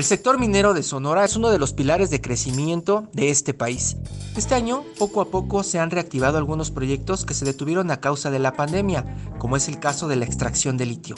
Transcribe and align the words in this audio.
El 0.00 0.04
sector 0.04 0.38
minero 0.38 0.72
de 0.72 0.82
Sonora 0.82 1.26
es 1.26 1.36
uno 1.36 1.50
de 1.50 1.58
los 1.58 1.74
pilares 1.74 2.08
de 2.08 2.22
crecimiento 2.22 3.10
de 3.12 3.28
este 3.28 3.52
país. 3.52 3.98
Este 4.34 4.54
año, 4.54 4.82
poco 4.98 5.20
a 5.20 5.26
poco, 5.26 5.62
se 5.62 5.78
han 5.78 5.90
reactivado 5.90 6.38
algunos 6.38 6.70
proyectos 6.70 7.26
que 7.26 7.34
se 7.34 7.44
detuvieron 7.44 7.90
a 7.90 8.00
causa 8.00 8.30
de 8.30 8.38
la 8.38 8.54
pandemia, 8.54 9.04
como 9.38 9.58
es 9.58 9.68
el 9.68 9.78
caso 9.78 10.08
de 10.08 10.16
la 10.16 10.24
extracción 10.24 10.78
de 10.78 10.86
litio. 10.86 11.16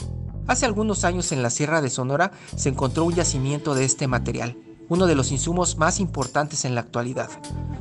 Hace 0.49 0.67
algunos 0.67 1.05
años 1.05 1.31
en 1.31 1.45
la 1.45 1.51
Sierra 1.51 1.81
de 1.81 1.91
Sonora 1.91 2.33
se 2.57 2.71
encontró 2.71 3.05
un 3.05 3.15
yacimiento 3.15 3.77
de 3.77 3.85
este 3.85 4.09
material, 4.09 4.57
uno 4.93 5.07
de 5.07 5.15
los 5.15 5.33
insumos 5.33 5.79
más 5.79 6.01
importantes 6.01 6.67
en 6.67 6.75
la 6.75 6.83
actualidad. 6.83 7.31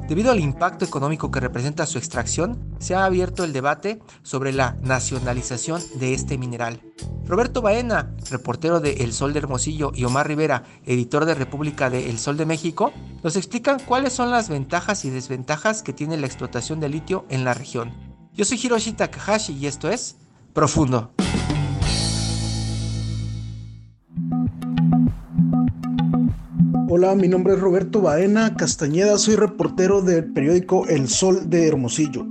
Debido 0.08 0.32
al 0.32 0.40
impacto 0.40 0.86
económico 0.86 1.30
que 1.30 1.42
representa 1.42 1.86
su 1.86 1.98
extracción, 1.98 2.74
se 2.80 2.96
ha 2.96 3.04
abierto 3.04 3.44
el 3.44 3.52
debate 3.52 4.00
sobre 4.24 4.54
la 4.54 4.78
nacionalización 4.82 5.82
de 5.96 6.14
este 6.14 6.38
mineral. 6.38 6.82
Roberto 7.26 7.62
Baena, 7.62 8.16
reportero 8.30 8.80
de 8.80 9.04
El 9.04 9.12
Sol 9.12 9.34
de 9.34 9.40
Hermosillo, 9.40 9.92
y 9.94 10.06
Omar 10.06 10.26
Rivera, 10.26 10.64
editor 10.86 11.26
de 11.26 11.36
República 11.36 11.90
de 11.90 12.10
El 12.10 12.18
Sol 12.18 12.38
de 12.38 12.46
México, 12.46 12.94
nos 13.24 13.36
explican 13.36 13.82
cuáles 13.86 14.14
son 14.14 14.32
las 14.32 14.48
ventajas 14.48 15.04
y 15.04 15.10
desventajas 15.10 15.84
que 15.84 15.92
tiene 15.92 16.16
la 16.16 16.28
explotación 16.28 16.80
de 16.80 16.88
litio 16.88 17.26
en 17.28 17.44
la 17.44 17.54
región. 17.54 17.92
Yo 18.34 18.46
soy 18.46 18.58
Hiroshi 18.64 18.94
Takahashi 18.94 19.52
y 19.58 19.68
esto 19.68 19.90
es 19.90 20.16
Profundo. 20.54 21.12
Hola, 26.94 27.16
mi 27.16 27.30
nombre 27.30 27.54
es 27.54 27.60
Roberto 27.62 28.02
Baena 28.02 28.58
Castañeda, 28.58 29.18
soy 29.18 29.38
reportero 29.38 30.02
del 30.02 30.26
periódico 30.34 30.90
El 30.90 31.08
Sol 31.08 31.50
de 31.50 31.66
Hermosillo. 31.66 32.28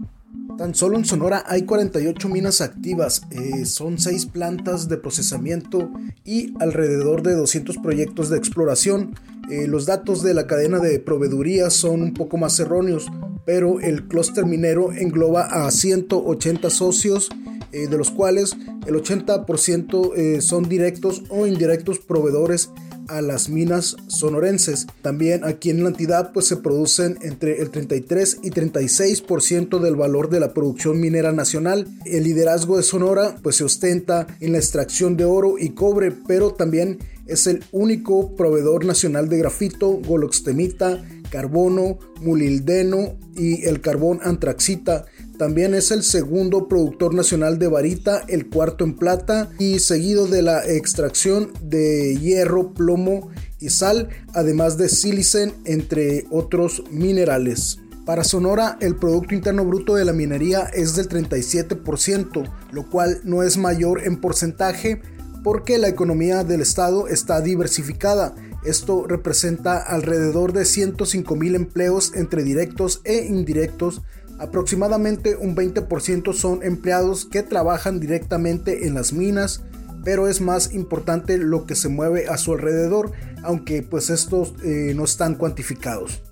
Tan 0.58 0.74
solo 0.74 0.98
en 0.98 1.06
Sonora 1.06 1.42
hay 1.46 1.62
48 1.62 2.28
minas 2.28 2.60
activas, 2.60 3.22
eh, 3.30 3.64
son 3.64 3.98
6 3.98 4.26
plantas 4.26 4.86
de 4.90 4.98
procesamiento 4.98 5.90
y 6.26 6.52
alrededor 6.60 7.22
de 7.22 7.36
200 7.36 7.78
proyectos 7.78 8.28
de 8.28 8.36
exploración. 8.36 9.14
Eh, 9.50 9.66
los 9.66 9.86
datos 9.86 10.22
de 10.22 10.34
la 10.34 10.46
cadena 10.46 10.78
de 10.78 10.98
proveeduría 10.98 11.70
son 11.70 12.02
un 12.02 12.12
poco 12.12 12.36
más 12.36 12.60
erróneos, 12.60 13.06
pero 13.46 13.80
el 13.80 14.08
clúster 14.08 14.44
minero 14.44 14.92
engloba 14.92 15.44
a 15.44 15.70
180 15.70 16.68
socios, 16.68 17.30
eh, 17.72 17.86
de 17.86 17.96
los 17.96 18.10
cuales 18.10 18.58
el 18.86 18.94
80% 18.94 20.42
son 20.42 20.68
directos 20.68 21.22
o 21.30 21.46
indirectos 21.46 21.98
proveedores 21.98 22.68
a 23.10 23.22
las 23.22 23.48
minas 23.48 23.96
sonorenses. 24.06 24.86
También 25.02 25.44
aquí 25.44 25.70
en 25.70 25.82
la 25.82 25.90
entidad 25.90 26.32
pues 26.32 26.46
se 26.46 26.56
producen 26.56 27.18
entre 27.22 27.60
el 27.60 27.70
33 27.70 28.38
y 28.42 28.50
36% 28.50 29.78
del 29.80 29.96
valor 29.96 30.30
de 30.30 30.40
la 30.40 30.52
producción 30.52 31.00
minera 31.00 31.32
nacional. 31.32 31.86
El 32.04 32.24
liderazgo 32.24 32.76
de 32.76 32.82
Sonora 32.82 33.36
pues 33.42 33.56
se 33.56 33.64
ostenta 33.64 34.26
en 34.40 34.52
la 34.52 34.58
extracción 34.58 35.16
de 35.16 35.24
oro 35.24 35.56
y 35.58 35.70
cobre, 35.70 36.12
pero 36.12 36.52
también 36.52 36.98
es 37.26 37.46
el 37.46 37.62
único 37.72 38.34
proveedor 38.34 38.84
nacional 38.84 39.28
de 39.28 39.38
grafito, 39.38 40.00
goloxtemita, 40.06 41.02
carbono, 41.30 41.98
mulildeno 42.20 43.16
y 43.36 43.64
el 43.64 43.80
carbón 43.80 44.20
antraxita. 44.22 45.06
También 45.40 45.72
es 45.72 45.90
el 45.90 46.02
segundo 46.02 46.68
productor 46.68 47.14
nacional 47.14 47.58
de 47.58 47.66
varita, 47.66 48.24
el 48.28 48.50
cuarto 48.50 48.84
en 48.84 48.94
plata 48.94 49.48
y 49.58 49.78
seguido 49.78 50.26
de 50.26 50.42
la 50.42 50.66
extracción 50.66 51.54
de 51.62 52.14
hierro, 52.18 52.74
plomo 52.74 53.30
y 53.58 53.70
sal, 53.70 54.10
además 54.34 54.76
de 54.76 54.90
silicen, 54.90 55.54
entre 55.64 56.26
otros 56.30 56.84
minerales. 56.90 57.78
Para 58.04 58.22
Sonora, 58.22 58.76
el 58.82 58.96
Producto 58.96 59.34
Interno 59.34 59.64
Bruto 59.64 59.94
de 59.94 60.04
la 60.04 60.12
minería 60.12 60.64
es 60.74 60.94
del 60.94 61.08
37%, 61.08 62.52
lo 62.72 62.90
cual 62.90 63.22
no 63.24 63.42
es 63.42 63.56
mayor 63.56 64.02
en 64.04 64.20
porcentaje 64.20 65.00
porque 65.42 65.78
la 65.78 65.88
economía 65.88 66.44
del 66.44 66.60
estado 66.60 67.08
está 67.08 67.40
diversificada. 67.40 68.34
Esto 68.62 69.06
representa 69.06 69.78
alrededor 69.78 70.52
de 70.52 70.66
105 70.66 71.34
mil 71.34 71.54
empleos 71.54 72.12
entre 72.14 72.42
directos 72.42 73.00
e 73.04 73.24
indirectos 73.24 74.02
Aproximadamente 74.40 75.36
un 75.36 75.54
20% 75.54 76.32
son 76.32 76.62
empleados 76.62 77.26
que 77.26 77.42
trabajan 77.42 78.00
directamente 78.00 78.86
en 78.86 78.94
las 78.94 79.12
minas, 79.12 79.62
pero 80.02 80.28
es 80.28 80.40
más 80.40 80.72
importante 80.72 81.36
lo 81.36 81.66
que 81.66 81.74
se 81.74 81.90
mueve 81.90 82.26
a 82.26 82.38
su 82.38 82.54
alrededor, 82.54 83.12
aunque 83.42 83.82
pues 83.82 84.08
estos 84.08 84.54
eh, 84.64 84.94
no 84.96 85.04
están 85.04 85.34
cuantificados. 85.34 86.22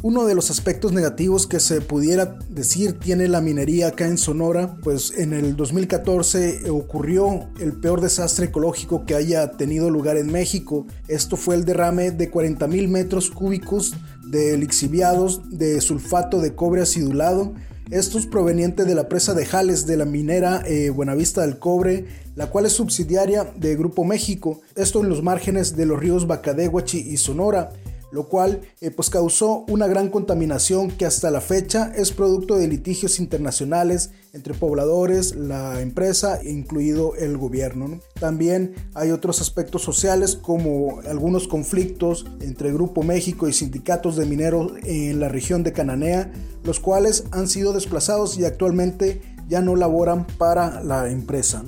Uno 0.00 0.26
de 0.26 0.36
los 0.36 0.50
aspectos 0.50 0.92
negativos 0.92 1.48
que 1.48 1.58
se 1.58 1.80
pudiera 1.80 2.38
decir 2.48 2.92
tiene 3.00 3.26
la 3.26 3.40
minería 3.40 3.88
acá 3.88 4.06
en 4.06 4.16
Sonora, 4.16 4.76
pues 4.82 5.12
en 5.18 5.32
el 5.32 5.56
2014 5.56 6.70
ocurrió 6.70 7.50
el 7.60 7.72
peor 7.72 8.00
desastre 8.00 8.46
ecológico 8.46 9.04
que 9.04 9.16
haya 9.16 9.50
tenido 9.52 9.90
lugar 9.90 10.16
en 10.16 10.30
México. 10.30 10.86
Esto 11.08 11.36
fue 11.36 11.56
el 11.56 11.64
derrame 11.64 12.12
de 12.12 12.30
40 12.30 12.68
mil 12.68 12.86
metros 12.86 13.28
cúbicos 13.28 13.94
de 14.30 14.56
lixiviados 14.56 15.40
de 15.50 15.80
sulfato 15.80 16.40
de 16.40 16.54
cobre 16.54 16.82
acidulado. 16.82 17.54
Estos 17.90 18.26
provenientes 18.26 18.86
de 18.86 18.94
la 18.94 19.08
presa 19.08 19.32
de 19.32 19.46
Jales 19.46 19.86
de 19.86 19.96
la 19.96 20.04
minera 20.04 20.62
eh, 20.66 20.90
Buenavista 20.90 21.40
del 21.40 21.58
Cobre, 21.58 22.06
la 22.36 22.50
cual 22.50 22.66
es 22.66 22.72
subsidiaria 22.72 23.44
de 23.56 23.76
Grupo 23.76 24.04
México. 24.04 24.60
Esto 24.76 25.00
en 25.00 25.08
los 25.08 25.22
márgenes 25.22 25.74
de 25.74 25.86
los 25.86 25.98
ríos 25.98 26.26
Bacadehuachi 26.26 26.98
y 26.98 27.16
Sonora 27.16 27.70
lo 28.10 28.28
cual 28.28 28.62
eh, 28.80 28.90
pues 28.90 29.10
causó 29.10 29.64
una 29.68 29.86
gran 29.86 30.08
contaminación 30.08 30.90
que 30.90 31.06
hasta 31.06 31.30
la 31.30 31.40
fecha 31.40 31.92
es 31.94 32.12
producto 32.12 32.56
de 32.56 32.68
litigios 32.68 33.18
internacionales 33.18 34.10
entre 34.32 34.54
pobladores, 34.54 35.34
la 35.34 35.80
empresa, 35.80 36.40
incluido 36.42 37.14
el 37.16 37.36
gobierno. 37.36 38.00
También 38.20 38.74
hay 38.94 39.10
otros 39.10 39.40
aspectos 39.40 39.82
sociales 39.82 40.36
como 40.36 41.00
algunos 41.08 41.48
conflictos 41.48 42.26
entre 42.40 42.72
Grupo 42.72 43.02
México 43.02 43.48
y 43.48 43.52
sindicatos 43.52 44.16
de 44.16 44.26
mineros 44.26 44.72
en 44.84 45.20
la 45.20 45.28
región 45.28 45.62
de 45.62 45.72
Cananea, 45.72 46.30
los 46.64 46.80
cuales 46.80 47.24
han 47.30 47.48
sido 47.48 47.72
desplazados 47.72 48.38
y 48.38 48.44
actualmente 48.44 49.20
ya 49.48 49.60
no 49.62 49.76
laboran 49.76 50.26
para 50.38 50.82
la 50.82 51.10
empresa. 51.10 51.64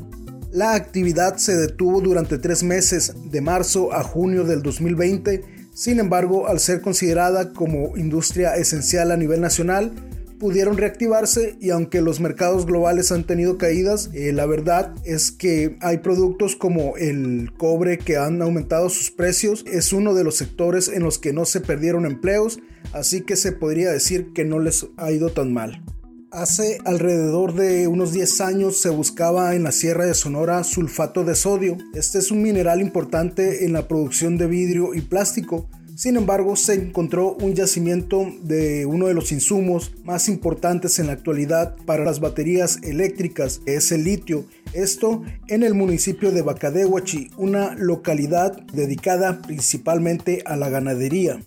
La 0.52 0.74
actividad 0.74 1.36
se 1.36 1.56
detuvo 1.56 2.00
durante 2.00 2.36
tres 2.36 2.64
meses, 2.64 3.14
de 3.30 3.40
marzo 3.40 3.92
a 3.92 4.02
junio 4.02 4.42
del 4.44 4.62
2020, 4.62 5.59
sin 5.72 6.00
embargo, 6.00 6.48
al 6.48 6.60
ser 6.60 6.80
considerada 6.80 7.52
como 7.52 7.96
industria 7.96 8.56
esencial 8.56 9.10
a 9.12 9.16
nivel 9.16 9.40
nacional, 9.40 9.92
pudieron 10.40 10.78
reactivarse 10.78 11.56
y 11.60 11.68
aunque 11.68 12.00
los 12.00 12.18
mercados 12.18 12.64
globales 12.64 13.12
han 13.12 13.24
tenido 13.24 13.58
caídas, 13.58 14.08
eh, 14.14 14.32
la 14.32 14.46
verdad 14.46 14.94
es 15.04 15.30
que 15.30 15.76
hay 15.82 15.98
productos 15.98 16.56
como 16.56 16.96
el 16.96 17.52
cobre 17.58 17.98
que 17.98 18.16
han 18.16 18.40
aumentado 18.40 18.88
sus 18.88 19.10
precios, 19.10 19.64
es 19.70 19.92
uno 19.92 20.14
de 20.14 20.24
los 20.24 20.36
sectores 20.36 20.88
en 20.88 21.02
los 21.02 21.18
que 21.18 21.34
no 21.34 21.44
se 21.44 21.60
perdieron 21.60 22.06
empleos, 22.06 22.58
así 22.94 23.20
que 23.20 23.36
se 23.36 23.52
podría 23.52 23.90
decir 23.90 24.32
que 24.32 24.46
no 24.46 24.58
les 24.58 24.86
ha 24.96 25.12
ido 25.12 25.28
tan 25.30 25.52
mal. 25.52 25.84
Hace 26.32 26.78
alrededor 26.84 27.54
de 27.54 27.88
unos 27.88 28.12
10 28.12 28.40
años 28.40 28.80
se 28.80 28.88
buscaba 28.88 29.56
en 29.56 29.64
la 29.64 29.72
Sierra 29.72 30.06
de 30.06 30.14
Sonora 30.14 30.62
sulfato 30.62 31.24
de 31.24 31.34
sodio. 31.34 31.76
Este 31.92 32.18
es 32.18 32.30
un 32.30 32.40
mineral 32.40 32.80
importante 32.80 33.64
en 33.64 33.72
la 33.72 33.88
producción 33.88 34.38
de 34.38 34.46
vidrio 34.46 34.94
y 34.94 35.00
plástico. 35.00 35.68
Sin 35.96 36.16
embargo, 36.16 36.54
se 36.54 36.74
encontró 36.74 37.34
un 37.34 37.54
yacimiento 37.54 38.28
de 38.42 38.86
uno 38.86 39.08
de 39.08 39.14
los 39.14 39.32
insumos 39.32 39.92
más 40.04 40.28
importantes 40.28 41.00
en 41.00 41.08
la 41.08 41.14
actualidad 41.14 41.74
para 41.84 42.04
las 42.04 42.20
baterías 42.20 42.78
eléctricas, 42.84 43.60
que 43.66 43.74
es 43.74 43.90
el 43.90 44.04
litio. 44.04 44.44
Esto 44.72 45.22
en 45.48 45.64
el 45.64 45.74
municipio 45.74 46.30
de 46.30 46.42
Bacadehuachi, 46.42 47.32
una 47.38 47.74
localidad 47.74 48.56
dedicada 48.72 49.42
principalmente 49.42 50.44
a 50.46 50.56
la 50.56 50.68
ganadería. 50.68 51.40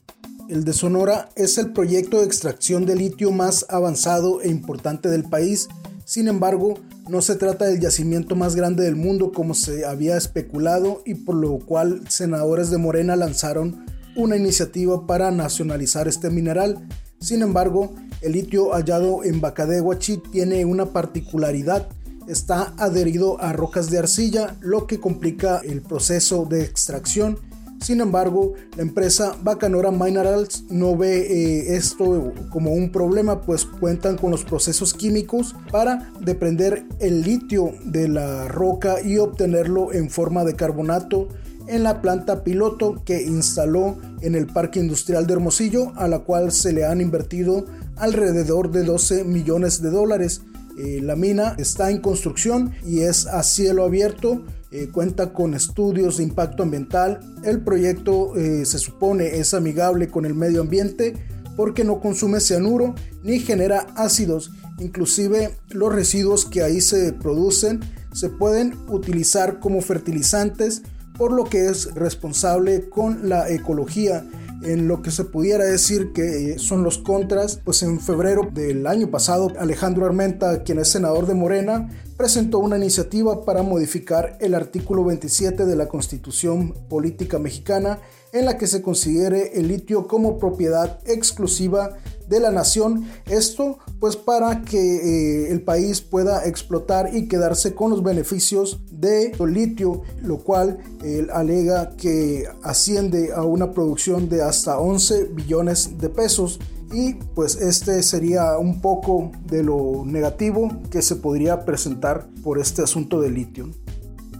El 0.53 0.65
de 0.65 0.73
Sonora 0.73 1.29
es 1.35 1.57
el 1.57 1.73
proyecto 1.73 2.19
de 2.19 2.27
extracción 2.27 2.85
de 2.85 2.95
litio 2.95 3.31
más 3.31 3.65
avanzado 3.69 4.39
e 4.43 4.49
importante 4.49 5.09
del 5.09 5.23
país. 5.23 5.67
Sin 6.05 6.27
embargo, 6.27 6.75
no 7.09 7.23
se 7.23 7.37
trata 7.37 7.65
del 7.65 7.79
yacimiento 7.79 8.35
más 8.35 8.55
grande 8.55 8.83
del 8.83 8.95
mundo 8.95 9.31
como 9.31 9.55
se 9.55 9.83
había 9.83 10.15
especulado 10.15 11.01
y 11.07 11.15
por 11.15 11.33
lo 11.33 11.57
cual 11.57 12.03
senadores 12.07 12.69
de 12.69 12.77
Morena 12.77 13.15
lanzaron 13.15 13.83
una 14.15 14.37
iniciativa 14.37 15.07
para 15.07 15.31
nacionalizar 15.31 16.07
este 16.07 16.29
mineral. 16.29 16.87
Sin 17.19 17.41
embargo, 17.41 17.95
El 18.21 18.33
litio 18.33 18.73
hallado 18.73 19.23
en 19.23 19.41
Bacadehuachi 19.41 20.17
tiene 20.31 20.63
una 20.65 20.93
particularidad 20.93 21.89
está 22.27 22.73
adherido 22.77 23.41
a 23.41 23.53
rocas 23.53 23.89
de 23.89 23.99
arcilla, 23.99 24.55
lo 24.61 24.87
que 24.87 24.99
complica 24.99 25.59
el 25.59 25.81
proceso 25.81 26.45
de 26.45 26.63
extracción. 26.63 27.39
Sin 27.83 27.99
embargo, 27.99 28.53
la 28.77 28.83
empresa 28.83 29.35
Bacanora 29.43 29.91
Minerals 29.91 30.63
no 30.69 30.95
ve 30.95 31.19
eh, 31.19 31.75
esto 31.75 32.31
como 32.49 32.71
un 32.71 32.93
problema, 32.93 33.41
pues 33.41 33.65
cuentan 33.65 34.15
con 34.15 34.31
los 34.31 34.45
procesos 34.45 34.93
químicos 34.93 35.53
para 35.69 36.09
deprender 36.21 36.85
el 37.01 37.23
litio 37.23 37.73
de 37.83 38.07
la 38.07 38.47
roca 38.47 39.01
y 39.01 39.17
obtenerlo 39.17 39.91
en 39.91 40.09
forma 40.09 40.45
de 40.45 40.55
carbonato 40.55 41.27
en 41.67 41.83
la 41.83 42.01
planta 42.01 42.45
piloto 42.45 43.01
que 43.03 43.21
instaló 43.21 43.97
en 44.21 44.35
el 44.35 44.47
Parque 44.47 44.79
Industrial 44.79 45.27
de 45.27 45.33
Hermosillo, 45.33 45.91
a 45.97 46.07
la 46.07 46.19
cual 46.19 46.53
se 46.53 46.71
le 46.71 46.85
han 46.85 47.01
invertido 47.01 47.65
alrededor 47.97 48.71
de 48.71 48.83
12 48.83 49.25
millones 49.25 49.81
de 49.81 49.89
dólares. 49.89 50.41
Eh, 50.77 51.01
la 51.01 51.17
mina 51.17 51.55
está 51.57 51.91
en 51.91 51.99
construcción 51.99 52.71
y 52.85 53.01
es 53.01 53.27
a 53.27 53.43
cielo 53.43 53.83
abierto. 53.83 54.41
Eh, 54.75 54.89
cuenta 54.91 55.33
con 55.33 55.53
estudios 55.53 56.17
de 56.17 56.23
impacto 56.23 56.63
ambiental. 56.63 57.19
El 57.43 57.61
proyecto 57.61 58.35
eh, 58.35 58.65
se 58.65 58.79
supone 58.79 59.37
es 59.37 59.53
amigable 59.53 60.07
con 60.07 60.25
el 60.25 60.33
medio 60.33 60.61
ambiente 60.61 61.13
porque 61.55 61.83
no 61.83 61.99
consume 61.99 62.39
cianuro 62.39 62.95
ni 63.21 63.37
genera 63.37 63.85
ácidos. 63.95 64.49
Inclusive 64.79 65.51
los 65.69 65.93
residuos 65.93 66.45
que 66.45 66.63
ahí 66.63 66.81
se 66.81 67.13
producen 67.13 67.81
se 68.13 68.29
pueden 68.29 68.73
utilizar 68.89 69.59
como 69.59 69.79
fertilizantes 69.79 70.81
por 71.19 71.33
lo 71.33 71.43
que 71.43 71.67
es 71.67 71.93
responsable 71.93 72.89
con 72.89 73.29
la 73.29 73.51
ecología 73.51 74.25
en 74.63 74.87
lo 74.87 75.01
que 75.01 75.11
se 75.11 75.25
pudiera 75.25 75.65
decir 75.65 76.13
que 76.13 76.53
eh, 76.53 76.59
son 76.59 76.83
los 76.83 76.97
contras, 76.97 77.59
pues 77.63 77.83
en 77.83 77.99
febrero 77.99 78.49
del 78.51 78.87
año 78.87 79.11
pasado 79.11 79.51
Alejandro 79.59 80.05
Armenta, 80.05 80.63
quien 80.63 80.79
es 80.79 80.87
senador 80.87 81.27
de 81.27 81.33
Morena, 81.33 81.89
presentó 82.23 82.59
una 82.59 82.77
iniciativa 82.77 83.43
para 83.43 83.63
modificar 83.63 84.37
el 84.39 84.55
artículo 84.55 85.03
27 85.03 85.65
de 85.65 85.75
la 85.75 85.89
Constitución 85.89 86.73
Política 86.87 87.37
Mexicana 87.37 87.99
en 88.31 88.45
la 88.45 88.57
que 88.57 88.65
se 88.65 88.81
considere 88.81 89.59
el 89.59 89.67
litio 89.67 90.07
como 90.07 90.37
propiedad 90.37 91.01
exclusiva 91.05 91.97
de 92.29 92.39
la 92.39 92.49
nación. 92.49 93.09
Esto 93.25 93.77
pues 93.99 94.15
para 94.15 94.61
que 94.61 94.77
eh, 94.77 95.51
el 95.51 95.63
país 95.63 95.99
pueda 95.99 96.45
explotar 96.45 97.13
y 97.13 97.27
quedarse 97.27 97.75
con 97.75 97.91
los 97.91 98.01
beneficios 98.01 98.79
de 98.89 99.33
litio, 99.45 100.03
lo 100.21 100.37
cual 100.37 100.77
él 101.03 101.29
alega 101.29 101.89
que 101.97 102.45
asciende 102.63 103.33
a 103.33 103.43
una 103.43 103.73
producción 103.73 104.29
de 104.29 104.43
hasta 104.43 104.79
11 104.79 105.25
billones 105.25 105.97
de 105.97 106.07
pesos. 106.07 106.61
Y 106.93 107.15
pues 107.15 107.55
este 107.55 108.03
sería 108.03 108.57
un 108.59 108.79
poco 108.79 109.31
de 109.47 109.63
lo 109.63 110.03
negativo 110.05 110.69
que 110.91 111.01
se 111.01 111.15
podría 111.15 111.65
presentar 111.65 112.27
por 112.43 112.59
este 112.59 112.83
asunto 112.83 113.19
de 113.19 113.31
litio. 113.31 113.71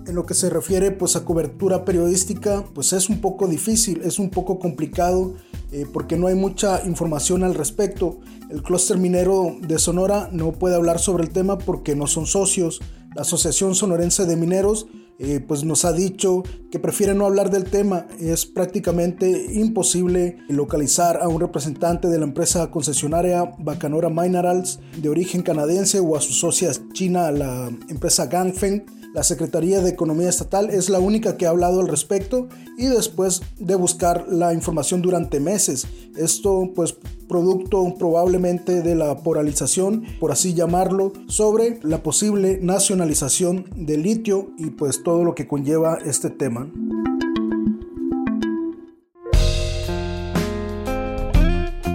En 0.06 0.14
lo 0.14 0.28
que 0.28 0.36
se 0.36 0.52
refiere 0.52 0.92
pues 0.92 1.16
a 1.16 1.26
cobertura 1.26 1.84
periodística, 1.84 2.64
pues 2.76 2.94
es 2.94 3.10
un 3.10 3.22
poco 3.22 3.48
difícil, 3.48 4.02
es 4.04 4.20
un 4.20 4.30
poco 4.30 4.60
complicado 4.60 5.34
eh, 5.72 5.88
porque 5.92 6.16
no 6.16 6.28
hay 6.28 6.36
mucha 6.36 6.86
información 6.86 7.44
al 7.44 7.56
respecto. 7.56 8.20
El 8.52 8.62
clúster 8.62 9.00
minero 9.00 9.56
de 9.60 9.80
Sonora 9.80 10.30
no 10.32 10.52
puede 10.52 10.76
hablar 10.76 11.00
sobre 11.00 11.24
el 11.24 11.32
tema 11.32 11.58
porque 11.58 11.96
no 11.96 12.06
son 12.06 12.28
socios. 12.28 12.82
La 13.16 13.24
Asociación 13.24 13.74
Sonorense 13.74 14.26
de 14.26 14.36
Mineros 14.36 14.86
eh, 15.19 15.39
pues 15.39 15.63
nos 15.63 15.86
ha 15.86 15.94
dicho 15.94 16.44
que 16.71 16.80
prefiere 16.80 17.13
no 17.13 17.25
hablar 17.25 17.50
del 17.50 17.65
tema. 17.65 18.07
Es 18.19 18.45
prácticamente 18.45 19.54
imposible 19.54 20.38
localizar 20.50 21.19
a 21.21 21.27
un 21.27 21.39
representante 21.39 22.07
de 22.07 22.18
la 22.18 22.25
empresa 22.25 22.71
concesionaria 22.71 23.51
Bacanora 23.60 24.10
Minerals 24.10 24.80
de 24.98 25.10
origen 25.10 25.42
canadiense 25.42 26.00
o 26.00 26.15
a 26.15 26.21
su 26.21 26.33
socia 26.33 26.71
china, 26.94 27.31
la 27.31 27.68
empresa 27.89 28.25
Ganfeng 28.25 28.86
la 29.13 29.24
Secretaría 29.24 29.80
de 29.81 29.92
Economía 29.92 30.30
Estatal 30.30 30.69
es 30.69 30.89
la 30.89 31.00
única 31.00 31.38
que 31.38 31.45
ha 31.45 31.51
hablado 31.51 31.80
al 31.80 31.88
respecto 31.88 32.48
y 32.77 32.88
después 32.88 33.42
de 33.60 33.75
buscar 33.75 34.25
la 34.27 34.54
información 34.54 35.01
durante 35.01 35.39
meses. 35.39 35.86
Esto 36.18 36.71
pues 36.75 36.98
producto 37.30 37.94
probablemente 37.98 38.81
de 38.81 38.95
la 38.95 39.18
polarización, 39.18 40.04
por 40.19 40.31
así 40.31 40.54
llamarlo, 40.54 41.13
sobre 41.27 41.80
la 41.83 42.01
posible 42.01 42.60
nacionalización 42.62 43.65
del 43.75 44.04
litio 44.04 44.50
y 44.57 44.71
pues 44.71 45.04
todo 45.04 45.24
lo 45.24 45.36
que 45.36 45.48
conlleva 45.48 46.00
este 46.04 46.30
tema. 46.30 46.68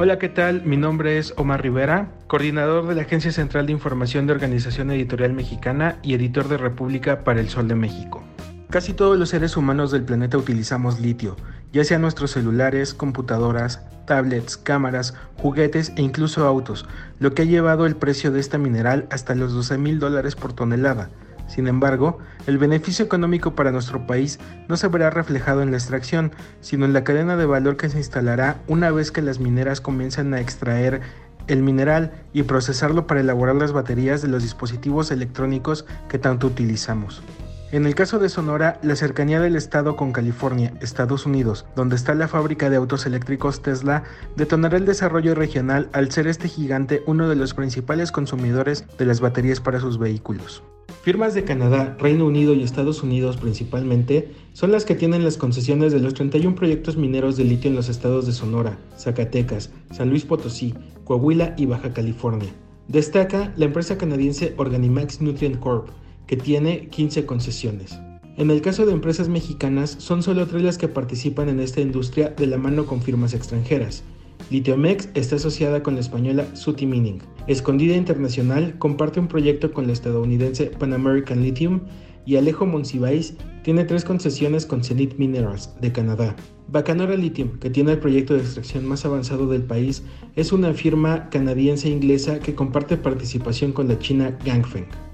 Hola, 0.01 0.21
¿qué 0.21 0.29
tal? 0.29 0.63
Mi 0.63 0.77
nombre 0.77 1.19
es 1.19 1.35
Omar 1.37 1.61
Rivera, 1.61 2.13
coordinador 2.29 2.87
de 2.87 2.95
la 2.95 3.03
Agencia 3.03 3.33
Central 3.33 3.67
de 3.67 3.73
Información 3.73 4.29
de 4.29 4.33
Organización 4.33 4.93
Editorial 4.93 5.33
Mexicana 5.33 5.99
y 6.05 6.15
editor 6.15 6.47
de 6.47 6.57
República 6.57 7.25
para 7.25 7.41
el 7.41 7.49
Sol 7.49 7.67
de 7.67 7.75
México. 7.75 8.23
Casi 8.71 8.93
todos 8.93 9.19
los 9.19 9.31
seres 9.31 9.57
humanos 9.57 9.91
del 9.91 10.05
planeta 10.05 10.39
utilizamos 10.39 11.01
litio, 11.01 11.35
ya 11.73 11.83
sea 11.83 11.99
nuestros 11.99 12.31
celulares, 12.31 12.95
computadoras, 12.95 13.83
tablets, 14.07 14.57
cámaras, 14.57 15.15
juguetes 15.37 15.93
e 15.97 16.03
incluso 16.03 16.47
autos, 16.47 16.87
lo 17.19 17.35
que 17.35 17.43
ha 17.43 17.47
llevado 17.47 17.85
el 17.85 17.97
precio 17.97 18.31
de 18.31 18.39
esta 18.39 18.57
mineral 18.57 19.09
hasta 19.11 19.35
los 19.35 19.53
12 19.53 19.79
mil 19.79 19.99
dólares 19.99 20.37
por 20.37 20.53
tonelada, 20.53 21.11
sin 21.49 21.67
embargo, 21.67 22.19
el 22.47 22.59
beneficio 22.59 23.05
económico 23.05 23.55
para 23.55 23.73
nuestro 23.73 24.07
país 24.07 24.39
no 24.69 24.77
se 24.77 24.89
verá 24.89 25.11
reflejado 25.11 25.63
en 25.63 25.71
la 25.71 25.79
extracción, 25.79 26.33
sino 26.61 26.85
en 26.85 26.93
la 26.93 27.05
cadena 27.05 27.37
de 27.37 27.47
valor 27.47 27.77
que 27.77 27.89
se 27.89 27.99
instalará 27.99 28.59
una 28.69 28.91
vez 28.91 29.11
que 29.11 29.23
las 29.23 29.41
mineras 29.41 29.81
comiencen 29.81 30.33
a 30.35 30.41
extraer 30.41 31.01
el 31.49 31.63
mineral 31.63 32.13
y 32.35 32.43
procesarlo 32.43 33.07
para 33.07 33.21
elaborar 33.21 33.57
las 33.57 33.73
baterías 33.73 34.21
de 34.21 34.29
los 34.29 34.43
dispositivos 34.43 35.11
electrónicos 35.11 35.87
que 36.09 36.19
tanto 36.19 36.47
utilizamos. 36.47 37.23
En 37.71 37.85
el 37.85 37.95
caso 37.95 38.19
de 38.19 38.31
Sonora, 38.31 38.79
la 38.83 38.97
cercanía 38.97 39.41
del 39.41 39.57
estado 39.57 39.95
con 39.97 40.13
California, 40.13 40.73
Estados 40.81 41.27
Unidos, 41.27 41.67
donde 41.77 41.97
está 41.97 42.15
la 42.15 42.29
fábrica 42.29 42.71
de 42.71 42.77
autos 42.77 43.05
eléctricos 43.05 43.61
Tesla, 43.61 44.05
detonará 44.37 44.79
el 44.79 44.87
desarrollo 44.87 45.35
regional 45.35 45.91
al 45.93 46.11
ser 46.11 46.29
este 46.29 46.49
gigante 46.49 47.03
uno 47.07 47.29
de 47.29 47.37
los 47.37 47.53
principales 47.53 48.11
consumidores 48.11 48.87
de 48.97 49.05
las 49.05 49.21
baterías 49.21 49.61
para 49.61 49.81
sus 49.81 49.99
vehículos. 49.99 50.63
Firmas 51.03 51.33
de 51.33 51.45
Canadá, 51.45 51.97
Reino 51.99 52.27
Unido 52.27 52.55
y 52.55 52.63
Estados 52.63 53.03
Unidos 53.03 53.37
principalmente 53.37 54.33
son 54.53 54.73
las 54.73 54.85
que 54.85 54.97
tienen 54.97 55.25
las 55.25 55.37
concesiones 55.37 55.93
de 55.93 56.01
los 56.01 56.15
31 56.15 56.57
proyectos 56.57 56.97
mineros 56.97 57.37
de 57.37 57.45
litio 57.45 57.71
en 57.71 57.77
los 57.77 57.89
estados 57.89 58.27
de 58.27 58.33
Sonora, 58.33 58.79
Zacatecas, 58.99 59.71
San 59.93 60.11
Luis 60.11 60.25
Potosí, 60.25 60.75
Coahuila 61.05 61.55
y 61.57 61.67
Baja 61.67 61.93
California. 61.93 62.51
Destaca 62.89 63.53
la 63.57 63.67
empresa 63.67 63.97
canadiense 63.97 64.55
Organimax 64.57 65.21
Nutrient 65.21 65.61
Corp, 65.61 65.89
que 66.27 66.37
tiene 66.37 66.89
15 66.89 67.27
concesiones. 67.27 67.99
En 68.37 68.51
el 68.51 68.61
caso 68.61 68.85
de 68.85 68.93
empresas 68.93 69.29
mexicanas, 69.29 69.97
son 69.99 70.23
solo 70.23 70.47
tres 70.47 70.63
las 70.63 70.79
que 70.79 70.89
participan 70.89 71.49
en 71.49 71.61
esta 71.61 71.81
industria 71.81 72.31
de 72.31 72.47
la 72.47 72.59
mano 72.59 72.87
con 72.87 73.03
firmas 73.03 73.35
extranjeras. 73.35 74.03
Litiomex 74.51 75.09
está 75.15 75.37
asociada 75.37 75.83
con 75.83 75.95
la 75.95 76.01
española 76.01 76.55
Suti 76.55 76.87
Mining. 76.87 77.21
Escondida 77.49 77.97
Internacional 77.97 78.77
comparte 78.79 79.21
un 79.21 79.27
proyecto 79.27 79.73
con 79.73 79.87
la 79.87 79.95
estadounidense 79.95 80.67
Pan 80.67 80.93
American 80.93 81.43
Lithium 81.43 81.81
y 82.27 82.37
Alejo 82.37 82.67
Monsiváis 82.67 83.39
tiene 83.63 83.85
tres 83.85 84.05
concesiones 84.05 84.67
con 84.67 84.85
Zenith 84.85 85.17
Minerals 85.17 85.71
de 85.81 85.91
Canadá. 85.91 86.37
Bacanora 86.71 87.17
Lithium, 87.17 87.59
que 87.59 87.71
tiene 87.71 87.93
el 87.93 88.01
proyecto 88.01 88.35
de 88.35 88.41
extracción 88.41 88.85
más 88.85 89.07
avanzado 89.07 89.47
del 89.47 89.63
país, 89.63 90.03
es 90.37 90.53
una 90.53 90.75
firma 90.75 91.31
canadiense-inglesa 91.31 92.39
que 92.39 92.55
comparte 92.55 92.99
participación 92.99 93.73
con 93.73 93.89
la 93.89 93.99
china 93.99 94.37
Gangfeng. 94.45 95.08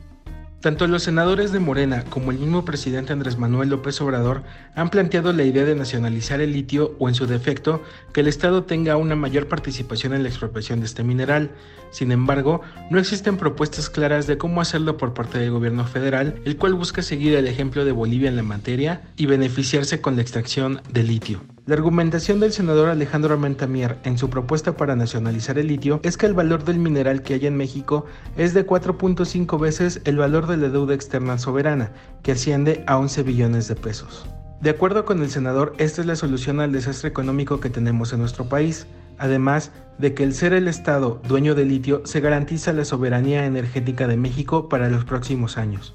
Tanto 0.65 0.87
los 0.87 1.03
senadores 1.03 1.53
de 1.53 1.61
Morena 1.61 2.07
como 2.09 2.31
el 2.31 2.39
mismo 2.39 2.65
presidente 2.65 3.13
Andrés 3.13 3.37
Manuel 3.37 3.69
López 3.69 4.01
Obrador 4.01 4.45
han 4.75 4.89
planteado 4.89 5.35
la 5.35 5.45
idea 5.45 5.67
de 5.67 5.75
nacionalizar 5.75 6.41
el 6.41 6.55
litio 6.55 6.97
o 6.99 7.11
en 7.11 7.15
su 7.15 7.27
defecto 7.27 7.83
que 8.15 8.23
el 8.23 8.29
Estado 8.29 8.65
tenga 8.65 8.97
una 8.97 9.15
mayor 9.15 9.47
participación 9.47 10.15
en 10.15 10.23
la 10.23 10.31
expropiación 10.31 10.81
de 10.81 10.87
este 10.87 11.05
mineral. 11.05 11.51
Sin 11.91 12.13
embargo, 12.13 12.63
no 12.91 12.99
existen 12.99 13.37
propuestas 13.37 13.91
claras 13.91 14.27
de 14.27 14.39
cómo 14.39 14.63
hacerlo 14.63 14.97
por 14.97 15.13
parte 15.13 15.39
del 15.39 15.51
gobierno 15.51 15.85
federal, 15.85 16.41
el 16.47 16.57
cual 16.57 16.73
busca 16.73 17.03
seguir 17.03 17.35
el 17.35 17.47
ejemplo 17.47 17.85
de 17.85 17.93
Bolivia 17.93 18.31
en 18.31 18.37
la 18.37 18.43
materia 18.43 19.03
y 19.19 19.27
beneficiarse 19.27 20.01
con 20.01 20.17
la 20.17 20.23
extracción 20.23 20.81
de 20.91 21.03
litio. 21.03 21.54
La 21.67 21.77
argumentación 21.77 22.41
del 22.41 22.53
senador 22.53 22.91
Alejandro 22.91 23.33
Armentamier 23.33 23.97
en 24.05 24.19
su 24.19 24.29
propuesta 24.29 24.77
para 24.77 24.97
nacionalizar 24.97 25.59
el 25.59 25.69
litio 25.69 25.99
es 26.03 26.19
que 26.19 26.27
el 26.27 26.35
valor 26.35 26.63
del 26.63 26.79
mineral 26.79 27.23
que 27.23 27.33
hay 27.33 27.47
en 27.47 27.57
México 27.57 28.05
es 28.37 28.53
de 28.53 28.67
4.5 28.67 29.59
veces 29.59 30.03
el 30.05 30.19
valor 30.19 30.47
de 30.47 30.59
la 30.59 30.69
deuda 30.69 30.95
externa 30.95 31.39
soberana, 31.39 31.93
que 32.23 32.33
asciende 32.33 32.85
a 32.87 32.99
11 32.99 33.23
billones 33.23 33.67
de 33.67 33.77
pesos. 33.77 34.27
De 34.61 34.69
acuerdo 34.69 35.07
con 35.07 35.23
el 35.23 35.31
senador, 35.31 35.75
esta 35.79 36.03
es 36.03 36.07
la 36.07 36.17
solución 36.17 36.61
al 36.61 36.71
desastre 36.71 37.09
económico 37.09 37.61
que 37.61 37.71
tenemos 37.71 38.13
en 38.13 38.21
nuestro 38.21 38.47
país, 38.47 38.87
además 39.17 39.73
de 39.97 40.13
que 40.13 40.23
el 40.23 40.35
ser 40.35 40.53
el 40.53 40.69
Estado 40.69 41.23
dueño 41.27 41.55
del 41.55 41.69
litio 41.69 42.03
se 42.05 42.21
garantiza 42.21 42.75
la 42.75 42.85
soberanía 42.85 43.47
energética 43.47 44.07
de 44.07 44.19
México 44.19 44.69
para 44.69 44.91
los 44.91 45.07
próximos 45.07 45.57
años. 45.57 45.95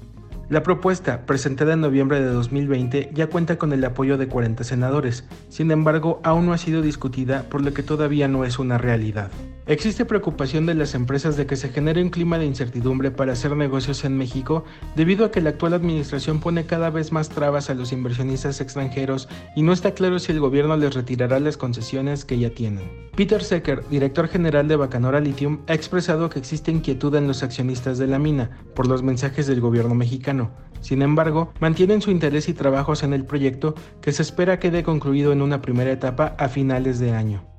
La 0.50 0.64
propuesta, 0.64 1.26
presentada 1.26 1.74
en 1.74 1.80
noviembre 1.80 2.20
de 2.20 2.26
2020, 2.26 3.10
ya 3.14 3.28
cuenta 3.28 3.56
con 3.56 3.72
el 3.72 3.84
apoyo 3.84 4.18
de 4.18 4.26
40 4.26 4.64
senadores, 4.64 5.24
sin 5.48 5.70
embargo 5.70 6.20
aún 6.24 6.46
no 6.46 6.52
ha 6.52 6.58
sido 6.58 6.82
discutida 6.82 7.44
por 7.44 7.62
lo 7.62 7.72
que 7.72 7.84
todavía 7.84 8.26
no 8.26 8.44
es 8.44 8.58
una 8.58 8.76
realidad. 8.76 9.30
Existe 9.66 10.04
preocupación 10.04 10.66
de 10.66 10.74
las 10.74 10.96
empresas 10.96 11.36
de 11.36 11.46
que 11.46 11.54
se 11.54 11.68
genere 11.68 12.02
un 12.02 12.10
clima 12.10 12.36
de 12.38 12.46
incertidumbre 12.46 13.12
para 13.12 13.34
hacer 13.34 13.54
negocios 13.54 14.04
en 14.04 14.18
México 14.18 14.64
debido 14.96 15.24
a 15.24 15.30
que 15.30 15.40
la 15.40 15.50
actual 15.50 15.74
administración 15.74 16.40
pone 16.40 16.66
cada 16.66 16.90
vez 16.90 17.12
más 17.12 17.28
trabas 17.28 17.70
a 17.70 17.74
los 17.74 17.92
inversionistas 17.92 18.60
extranjeros 18.60 19.28
y 19.54 19.62
no 19.62 19.72
está 19.72 19.94
claro 19.94 20.18
si 20.18 20.32
el 20.32 20.40
gobierno 20.40 20.76
les 20.76 20.94
retirará 20.94 21.38
las 21.38 21.56
concesiones 21.56 22.24
que 22.24 22.40
ya 22.40 22.50
tienen. 22.50 23.10
Peter 23.14 23.44
Secker, 23.44 23.86
director 23.88 24.26
general 24.26 24.66
de 24.66 24.76
Bacanora 24.76 25.20
Lithium, 25.20 25.60
ha 25.68 25.74
expresado 25.74 26.30
que 26.30 26.38
existe 26.38 26.72
inquietud 26.72 27.14
en 27.14 27.28
los 27.28 27.42
accionistas 27.44 27.98
de 27.98 28.06
la 28.06 28.18
mina 28.18 28.50
por 28.74 28.88
los 28.88 29.02
mensajes 29.02 29.46
del 29.46 29.60
gobierno 29.60 29.94
mexicano. 29.94 30.39
Sin 30.80 31.02
embargo, 31.02 31.52
mantienen 31.60 32.00
su 32.00 32.10
interés 32.10 32.48
y 32.48 32.54
trabajos 32.54 33.02
en 33.02 33.12
el 33.12 33.26
proyecto 33.26 33.74
que 34.00 34.12
se 34.12 34.22
espera 34.22 34.58
quede 34.58 34.82
concluido 34.82 35.32
en 35.32 35.42
una 35.42 35.60
primera 35.60 35.92
etapa 35.92 36.34
a 36.38 36.48
finales 36.48 36.98
de 36.98 37.12
año 37.12 37.50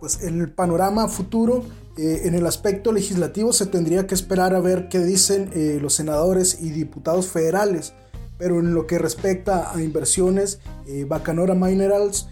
pues 0.00 0.22
el 0.22 0.50
panorama 0.50 1.08
futuro 1.08 1.64
eh, 1.96 2.22
en 2.24 2.34
el 2.34 2.46
aspecto 2.46 2.92
legislativo 2.92 3.52
se 3.52 3.66
tendría 3.66 4.06
que 4.06 4.14
esperar 4.14 4.54
a 4.54 4.60
ver 4.60 4.88
qué 4.88 5.00
dicen 5.00 5.50
eh, 5.54 5.78
los 5.80 5.94
senadores 5.94 6.58
y 6.60 6.70
diputados 6.70 7.28
federales. 7.28 7.94
Pero 8.38 8.60
en 8.60 8.72
lo 8.72 8.86
que 8.86 8.98
respecta 8.98 9.72
a 9.72 9.82
inversiones, 9.82 10.60
eh, 10.86 11.04
Bacanora 11.04 11.54
Minerals 11.54 12.28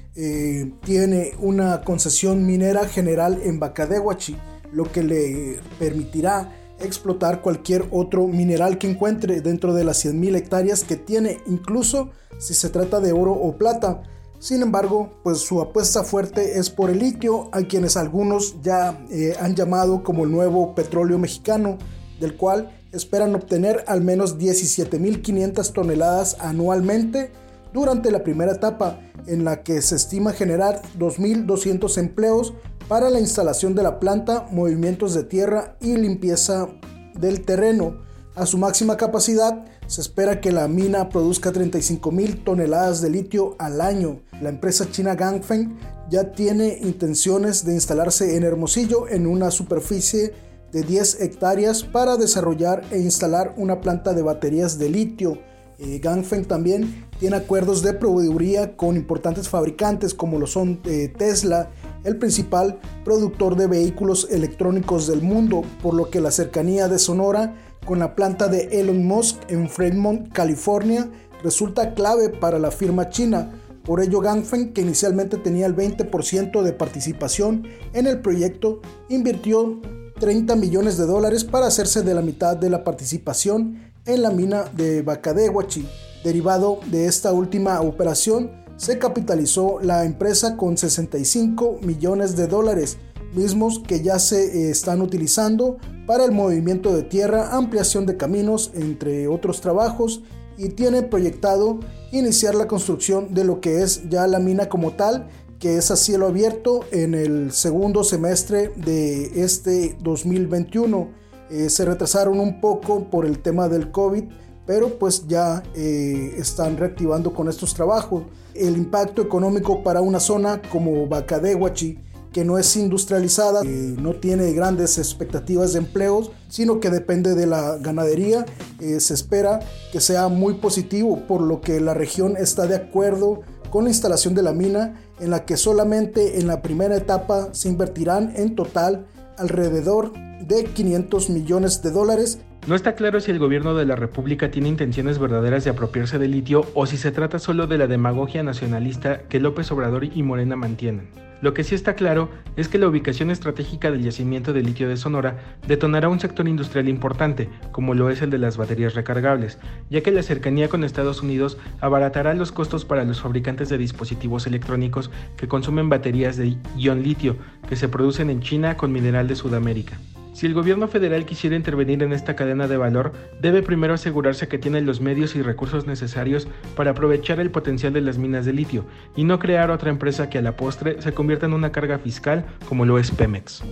tiene 0.83 1.33
una 1.41 1.83
concesión 1.83 2.47
minera 2.47 2.89
general 2.89 3.39
en 3.43 3.61
Bacadehuachi, 3.61 4.35
lo 4.73 4.91
que 4.91 5.03
le 5.03 5.61
permitirá 5.79 6.66
explotar 6.81 7.43
cualquier 7.43 7.87
otro 7.91 8.27
mineral 8.27 8.79
que 8.79 8.91
encuentre 8.91 9.41
dentro 9.41 9.75
de 9.75 9.85
las 9.85 10.05
100.000 10.05 10.37
hectáreas 10.37 10.85
que 10.85 10.97
tiene, 10.97 11.39
incluso 11.47 12.11
si 12.39 12.55
se 12.55 12.69
trata 12.69 13.01
de 13.01 13.13
oro 13.13 13.33
o 13.33 13.57
plata. 13.57 14.03
Sin 14.39 14.63
embargo, 14.63 15.11
pues 15.23 15.39
su 15.39 15.61
apuesta 15.61 16.05
fuerte 16.05 16.59
es 16.59 16.69
por 16.71 16.91
el 16.91 16.99
litio, 16.99 17.49
a 17.53 17.63
quienes 17.63 17.97
algunos 17.97 18.61
ya 18.63 19.05
eh, 19.11 19.35
han 19.41 19.55
llamado 19.55 20.03
como 20.03 20.25
el 20.25 20.31
nuevo 20.31 20.75
petróleo 20.75 21.19
mexicano, 21.19 21.79
del 22.21 22.37
cual 22.37 22.71
esperan 22.93 23.35
obtener 23.35 23.85
al 23.87 24.03
menos 24.03 24.39
17.500 24.39 25.73
toneladas 25.73 26.37
anualmente 26.41 27.31
durante 27.73 28.11
la 28.11 28.23
primera 28.23 28.53
etapa, 28.53 29.01
en 29.27 29.45
la 29.45 29.63
que 29.63 29.83
se 29.83 29.97
estima 29.97 30.33
generar 30.33 30.83
2.200 30.99 31.99
empleos 31.99 32.55
para 32.89 33.11
la 33.11 33.21
instalación 33.21 33.75
de 33.75 33.83
la 33.83 33.99
planta, 33.99 34.47
movimientos 34.51 35.15
de 35.15 35.25
tierra 35.25 35.77
y 35.81 35.97
limpieza 35.97 36.69
del 37.15 37.45
terreno. 37.45 37.99
A 38.35 38.47
su 38.47 38.59
máxima 38.59 38.97
capacidad, 38.97 39.65
se 39.87 40.01
espera 40.01 40.41
que 40.41 40.53
la 40.53 40.69
mina 40.69 41.09
produzca 41.09 41.53
35 41.53 42.11
mil 42.13 42.45
toneladas 42.45 43.01
de 43.01 43.11
litio 43.11 43.57
al 43.59 43.81
año. 43.81 44.21
La 44.41 44.51
empresa 44.51 44.91
china 44.91 45.15
Ganfeng 45.15 45.77
ya 46.11 46.33
tiene 46.33 46.79
intenciones 46.83 47.65
de 47.65 47.75
instalarse 47.75 48.37
en 48.37 48.45
Hermosillo 48.45 49.09
en 49.09 49.27
una 49.27 49.51
superficie 49.51 50.33
de 50.73 50.83
10 50.83 51.23
hectáreas 51.23 51.83
para 51.83 52.17
desarrollar 52.17 52.85
e 52.91 52.99
instalar 52.99 53.55
una 53.57 53.81
planta 53.81 54.13
de 54.13 54.23
baterías 54.23 54.79
de 54.79 54.91
litio. 54.91 55.39
Eh, 55.79 55.99
Ganfeng 55.99 56.45
también 56.45 57.07
tiene 57.19 57.37
acuerdos 57.37 57.83
de 57.83 57.95
proveeduría 57.95 58.77
con 58.77 58.97
importantes 58.97 59.49
fabricantes 59.49 60.15
como 60.15 60.39
lo 60.39 60.47
son 60.47 60.81
eh, 60.85 61.13
Tesla, 61.17 61.71
el 62.07 62.17
principal 62.17 62.79
productor 63.05 63.57
de 63.57 63.67
vehículos 63.67 64.29
electrónicos 64.31 65.07
del 65.07 65.23
mundo, 65.23 65.63
por 65.83 65.95
lo 65.95 66.09
que 66.09 66.21
la 66.21 66.31
cercanía 66.31 66.89
de 66.89 66.99
Sonora 66.99 67.55
con 67.85 67.99
la 67.99 68.15
planta 68.15 68.49
de 68.49 68.81
Elon 68.81 69.05
Musk 69.05 69.37
en 69.49 69.69
Fremont, 69.69 70.33
California, 70.33 71.11
resulta 71.43 71.95
clave 71.95 72.29
para 72.29 72.59
la 72.59 72.71
firma 72.71 73.11
china. 73.11 73.53
Por 73.85 74.01
ello, 74.01 74.21
Ganfeng, 74.21 74.73
que 74.73 74.81
inicialmente 74.81 75.37
tenía 75.37 75.67
el 75.67 75.77
20% 75.77 76.63
de 76.63 76.73
participación 76.73 77.69
en 77.93 78.07
el 78.07 78.21
proyecto, 78.21 78.81
invirtió 79.09 79.81
30 80.19 80.57
millones 80.57 80.97
de 80.97 81.07
dólares 81.07 81.45
para 81.45 81.67
hacerse 81.67 82.03
de 82.03 82.15
la 82.15 82.23
mitad 82.23 82.57
de 82.57 82.71
la 82.71 82.83
participación 82.83 83.79
en 84.05 84.23
la 84.23 84.31
mina 84.31 84.65
de 84.77 85.03
Bakadehuachi. 85.03 85.87
Derivado 86.25 86.81
de 86.91 87.07
esta 87.07 87.33
última 87.33 87.81
operación, 87.81 88.66
se 88.77 88.99
capitalizó 88.99 89.81
la 89.81 90.05
empresa 90.05 90.57
con 90.57 90.77
65 90.77 91.79
millones 91.83 92.37
de 92.37 92.47
dólares, 92.47 92.99
mismos 93.35 93.81
que 93.81 94.03
ya 94.03 94.19
se 94.19 94.45
eh, 94.45 94.71
están 94.71 95.01
utilizando 95.01 95.79
para 96.07 96.25
el 96.25 96.33
movimiento 96.33 96.95
de 96.95 97.03
tierra, 97.03 97.57
ampliación 97.57 98.07
de 98.07 98.17
caminos, 98.17 98.71
entre 98.75 99.29
otros 99.29 99.61
trabajos, 99.61 100.23
y 100.59 100.71
tiene 100.71 101.03
proyectado 101.03 101.81
iniciar 102.13 102.55
la 102.55 102.67
construcción 102.69 103.35
de 103.35 103.45
lo 103.45 103.61
que 103.61 103.83
es 103.83 104.09
ya 104.09 104.27
la 104.27 104.39
mina 104.39 104.69
como 104.69 104.93
tal, 104.93 105.29
que 105.59 105.77
es 105.77 105.91
a 105.91 105.97
cielo 105.97 106.27
abierto 106.27 106.81
en 106.93 107.15
el 107.15 107.53
segundo 107.53 108.05
semestre 108.05 108.73
de 108.77 109.43
este 109.43 109.97
2021. 110.03 111.09
Eh, 111.51 111.71
se 111.71 111.85
retrasaron 111.85 112.41
un 112.41 112.61
poco 112.61 113.11
por 113.11 113.27
el 113.27 113.41
tema 113.41 113.69
del 113.69 113.91
COVID, 113.91 114.25
pero 114.67 114.99
pues 114.99 115.27
ya 115.27 115.63
eh, 115.75 116.35
están 116.37 116.77
reactivando 116.77 117.33
con 117.33 117.49
estos 117.49 117.73
trabajos. 117.75 118.25
El 118.55 118.77
impacto 118.77 119.23
económico 119.23 119.83
para 119.83 120.01
una 120.01 120.21
zona 120.21 120.61
como 120.71 121.07
Bacadehuachi 121.07 121.99
que 122.37 122.45
no 122.45 122.59
es 122.59 122.77
industrializada, 122.77 123.63
no 123.65 124.13
tiene 124.13 124.53
grandes 124.53 124.99
expectativas 124.99 125.73
de 125.73 125.79
empleos, 125.79 126.33
sino 126.51 126.81
que 126.81 126.91
depende 126.91 127.35
de 127.35 127.47
la 127.47 127.79
ganadería. 127.79 128.45
Eh, 128.79 129.01
se 129.01 129.15
espera 129.15 129.61
que 129.91 130.03
sea 130.03 130.29
muy 130.29 130.53
positivo, 130.53 131.23
por 131.27 131.41
lo 131.41 131.63
que 131.63 131.81
la 131.81 131.95
región 131.95 132.37
está 132.37 132.67
de 132.67 132.77
acuerdo 132.77 133.41
con 133.71 133.85
la 133.85 133.91
instalación 133.91 134.35
de 134.35 134.43
la 134.43 134.53
mina, 134.53 135.01
en 135.19 135.31
la 135.31 135.47
que 135.47 135.57
solamente 135.57 136.39
en 136.39 136.47
la 136.47 136.61
primera 136.61 136.95
etapa 136.95 137.55
se 137.55 137.71
invertirán 137.71 138.35
en 138.37 138.55
total 138.55 139.07
alrededor 139.39 140.13
de 140.47 140.65
500 140.65 141.31
millones 141.31 141.81
de 141.81 141.91
dólares 141.91 142.41
no 142.67 142.75
está 142.75 142.97
claro 142.97 143.21
si 143.21 143.31
el 143.31 143.39
gobierno 143.39 143.75
de 143.75 143.87
la 143.87 143.95
República 143.95 144.51
tiene 144.51 144.69
intenciones 144.69 145.21
verdaderas 145.21 145.63
de 145.63 145.71
apropiarse 145.71 146.19
del 146.19 146.33
litio 146.33 146.67
o 146.75 146.87
si 146.87 146.97
se 146.97 147.13
trata 147.13 147.39
solo 147.39 147.69
de 147.69 147.79
la 147.79 147.87
demagogia 147.87 148.43
nacionalista 148.43 149.23
que 149.29 149.39
López 149.39 149.71
Obrador 149.71 150.05
y 150.05 150.23
Morena 150.25 150.57
mantienen. 150.57 151.09
Lo 151.43 151.55
que 151.55 151.63
sí 151.63 151.77
está 151.77 151.95
claro 151.95 152.29
es 152.57 152.69
que 152.69 152.79
la 152.79 152.89
ubicación 152.89 153.31
estratégica 153.31 153.91
del 153.93 154.03
yacimiento 154.03 154.53
de 154.53 154.63
litio 154.63 154.89
de 154.89 154.97
Sonora 154.97 155.39
detonará 155.69 156.09
un 156.09 156.19
sector 156.19 156.49
industrial 156.49 156.89
importante, 156.89 157.49
como 157.71 157.95
lo 157.95 158.11
es 158.11 158.23
el 158.23 158.31
de 158.31 158.39
las 158.39 158.57
baterías 158.57 158.95
recargables, 158.95 159.59
ya 159.89 160.01
que 160.01 160.11
la 160.11 160.25
cercanía 160.25 160.69
con 160.69 160.83
Estados 160.83 161.23
Unidos 161.23 161.59
abaratará 161.81 162.35
los 162.35 162.51
costos 162.51 162.85
para 162.85 163.05
los 163.05 163.21
fabricantes 163.21 163.69
de 163.69 163.79
dispositivos 163.79 164.47
electrónicos 164.47 165.11
que 165.37 165.47
consumen 165.47 165.89
baterías 165.89 166.37
de 166.37 166.57
ion 166.77 167.03
litio 167.03 167.37
que 167.69 167.77
se 167.77 167.89
producen 167.89 168.31
en 168.31 168.41
China 168.41 168.77
con 168.77 168.91
mineral 168.91 169.29
de 169.29 169.37
Sudamérica. 169.37 169.99
Si 170.37 170.45
el 170.45 170.53
gobierno 170.53 170.87
federal 170.87 171.25
quisiera 171.25 171.57
intervenir 171.57 172.03
en 172.03 172.13
esta 172.13 172.37
cadena 172.37 172.69
de 172.69 172.77
valor, 172.77 173.15
debe 173.41 173.63
primero 173.63 173.95
asegurarse 173.95 174.49
que 174.49 174.59
tiene 174.59 174.83
los 174.83 175.01
medios 175.01 175.35
y 175.35 175.41
recursos 175.41 175.87
necesarios 175.87 176.47
para 176.75 176.91
aprovechar 176.91 177.41
el 177.41 177.51
potencial 177.51 177.95
de 177.95 178.03
las 178.03 178.19
minas 178.19 178.45
de 178.45 178.53
litio 178.53 178.85
y 179.17 179.25
no 179.25 179.39
crear 179.39 179.71
otra 179.71 179.89
empresa 179.89 180.29
que 180.29 180.37
a 180.37 180.43
la 180.43 180.55
postre 180.55 181.01
se 181.01 181.15
convierta 181.15 181.47
en 181.47 181.55
una 181.55 181.73
carga 181.73 181.99
fiscal 181.99 182.45
como 182.69 182.85
lo 182.85 182.99
es 182.99 183.11
Pemex. 183.13 183.65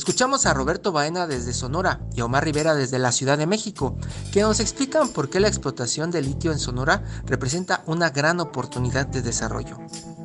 Escuchamos 0.00 0.46
a 0.46 0.54
Roberto 0.54 0.92
Baena 0.92 1.26
desde 1.26 1.52
Sonora 1.52 2.00
y 2.16 2.22
a 2.22 2.24
Omar 2.24 2.42
Rivera 2.42 2.74
desde 2.74 2.98
la 2.98 3.12
Ciudad 3.12 3.36
de 3.36 3.46
México, 3.46 3.98
que 4.32 4.40
nos 4.40 4.58
explican 4.58 5.10
por 5.10 5.28
qué 5.28 5.40
la 5.40 5.48
explotación 5.48 6.10
de 6.10 6.22
litio 6.22 6.52
en 6.52 6.58
Sonora 6.58 7.04
representa 7.26 7.82
una 7.84 8.08
gran 8.08 8.40
oportunidad 8.40 9.06
de 9.06 9.20
desarrollo. 9.20 9.76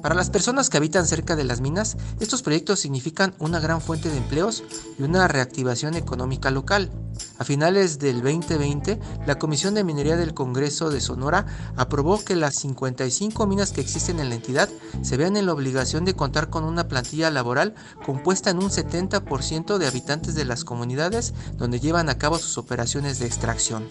Para 0.02 0.16
las 0.16 0.30
personas 0.30 0.70
que 0.70 0.78
habitan 0.78 1.06
cerca 1.06 1.36
de 1.36 1.44
las 1.44 1.60
minas, 1.60 1.98
estos 2.22 2.42
proyectos 2.42 2.80
significan 2.80 3.36
una 3.38 3.60
gran 3.60 3.82
fuente 3.82 4.08
de 4.08 4.16
empleos 4.16 4.64
y 4.98 5.04
una 5.04 5.28
reactivación 5.28 5.96
económica 5.96 6.52
local. 6.52 6.90
A 7.38 7.44
finales 7.44 8.00
del 8.00 8.22
2020, 8.22 9.00
la 9.26 9.38
Comisión 9.38 9.74
de 9.74 9.84
Minería 9.84 10.16
del 10.16 10.34
Congreso 10.34 10.90
de 10.90 11.02
Sonora 11.02 11.46
aprobó 11.76 12.24
que 12.24 12.36
las 12.36 12.56
55 12.56 13.46
minas 13.48 13.72
que 13.72 13.82
existen 13.82 14.20
en 14.20 14.30
la 14.30 14.36
entidad 14.36 14.70
se 15.02 15.18
vean 15.18 15.36
en 15.36 15.46
la 15.46 15.54
obligación 15.54 16.06
de 16.06 16.16
contar 16.16 16.50
con 16.50 16.64
una 16.64 16.88
plantilla 16.88 17.30
laboral 17.32 17.76
compuesta 18.06 18.50
en 18.50 18.58
un 18.58 18.70
70% 18.70 19.78
de 19.78 19.88
habitantes 19.88 20.36
de 20.36 20.46
las 20.46 20.64
comunidades 20.64 21.34
donde 21.58 21.80
llevan 21.80 22.10
a 22.10 22.18
cabo 22.18 22.38
sus 22.38 22.58
operaciones 22.58 23.20
de 23.20 23.26
extracción. 23.26 23.88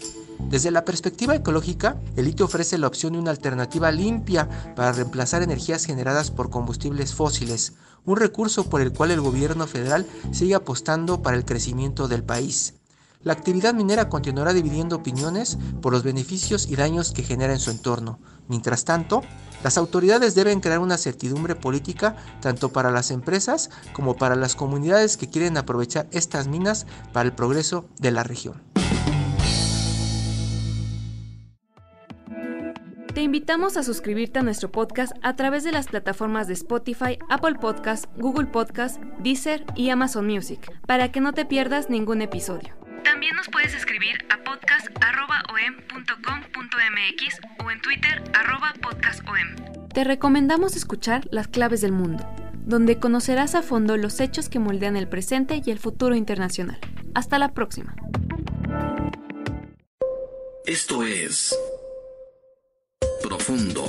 Desde 0.50 0.70
la 0.70 0.84
perspectiva 0.84 1.34
ecológica, 1.34 1.96
el 2.16 2.26
litio 2.26 2.46
ofrece 2.46 2.78
la 2.78 2.86
opción 2.86 3.12
de 3.12 3.18
una 3.18 3.30
alternativa 3.30 3.90
limpia 3.92 4.48
para 4.74 4.92
reemplazar 4.92 5.42
energías 5.42 5.84
generadas 5.84 6.30
por 6.30 6.50
combustibles 6.50 7.14
fósiles, 7.14 7.74
un 8.04 8.16
recurso 8.16 8.68
por 8.68 8.80
el 8.80 8.92
cual 8.92 9.10
el 9.10 9.20
gobierno 9.20 9.66
federal 9.66 10.06
sigue 10.32 10.54
apostando 10.54 11.22
para 11.22 11.36
el 11.36 11.44
crecimiento 11.44 12.08
del 12.08 12.22
país. 12.22 12.74
La 13.24 13.32
actividad 13.32 13.72
minera 13.72 14.10
continuará 14.10 14.52
dividiendo 14.52 14.96
opiniones 14.96 15.58
por 15.80 15.92
los 15.92 16.02
beneficios 16.02 16.68
y 16.68 16.76
daños 16.76 17.10
que 17.12 17.22
genera 17.22 17.54
en 17.54 17.58
su 17.58 17.70
entorno. 17.70 18.20
Mientras 18.48 18.84
tanto, 18.84 19.22
Las 19.64 19.78
autoridades 19.78 20.34
deben 20.34 20.60
crear 20.60 20.78
una 20.78 20.98
certidumbre 20.98 21.54
política 21.54 22.16
tanto 22.42 22.68
para 22.68 22.90
las 22.90 23.10
empresas 23.10 23.70
como 23.94 24.14
para 24.14 24.36
las 24.36 24.56
comunidades 24.56 25.16
que 25.16 25.30
quieren 25.30 25.56
aprovechar 25.56 26.06
estas 26.12 26.48
minas 26.48 26.86
para 27.14 27.26
el 27.26 27.34
progreso 27.34 27.86
de 27.98 28.10
la 28.10 28.24
región. 28.24 28.62
Te 33.14 33.22
invitamos 33.22 33.78
a 33.78 33.84
suscribirte 33.84 34.40
a 34.40 34.42
nuestro 34.42 34.70
podcast 34.70 35.12
a 35.22 35.34
través 35.34 35.64
de 35.64 35.72
las 35.72 35.86
plataformas 35.86 36.46
de 36.46 36.52
Spotify, 36.52 37.18
Apple 37.30 37.54
Podcast, 37.54 38.04
Google 38.18 38.48
Podcast, 38.48 39.00
Deezer 39.20 39.64
y 39.76 39.88
Amazon 39.88 40.26
Music, 40.26 40.70
para 40.86 41.10
que 41.10 41.22
no 41.22 41.32
te 41.32 41.46
pierdas 41.46 41.88
ningún 41.88 42.20
episodio. 42.20 42.83
También 43.04 43.36
nos 43.36 43.48
puedes 43.48 43.74
escribir 43.74 44.24
a 44.30 44.42
podcast.om.com.mx 44.42 47.40
o 47.64 47.70
en 47.70 47.80
Twitter 47.82 48.22
podcastom. 48.80 49.88
Te 49.92 50.04
recomendamos 50.04 50.74
escuchar 50.74 51.26
Las 51.30 51.48
Claves 51.48 51.80
del 51.80 51.92
Mundo, 51.92 52.26
donde 52.64 52.98
conocerás 52.98 53.54
a 53.54 53.62
fondo 53.62 53.96
los 53.96 54.20
hechos 54.20 54.48
que 54.48 54.58
moldean 54.58 54.96
el 54.96 55.08
presente 55.08 55.62
y 55.64 55.70
el 55.70 55.78
futuro 55.78 56.14
internacional. 56.14 56.78
Hasta 57.14 57.38
la 57.38 57.52
próxima. 57.52 57.94
Esto 60.66 61.04
es 61.04 61.56
Profundo. 63.22 63.84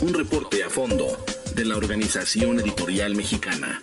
Un 0.00 0.14
reporte 0.14 0.64
a 0.64 0.70
fondo 0.70 1.06
de 1.54 1.64
la 1.64 1.76
Organización 1.76 2.58
Editorial 2.58 3.14
Mexicana. 3.14 3.82